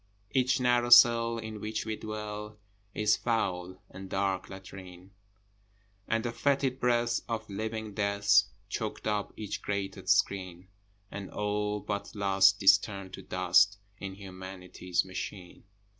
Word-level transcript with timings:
Each 0.31 0.59
narrow 0.59 0.89
cell 0.89 1.37
in 1.37 1.61
which 1.61 1.85
we 1.85 1.95
dwell 1.95 2.57
Is 2.95 3.15
foul 3.15 3.83
and 3.91 4.09
dark 4.09 4.49
latrine, 4.49 5.11
And 6.07 6.25
the 6.25 6.31
fetid 6.31 6.79
breath 6.79 7.19
of 7.29 7.47
living 7.47 7.93
Death 7.93 8.45
Chokes 8.67 9.05
up 9.05 9.31
each 9.37 9.61
grated 9.61 10.09
screen, 10.09 10.69
And 11.11 11.29
all, 11.29 11.81
but 11.81 12.15
Lust, 12.15 12.63
is 12.63 12.79
turned 12.79 13.13
to 13.13 13.21
dust 13.21 13.77
In 13.99 14.15
Humanity's 14.15 15.05
machine. 15.05 15.65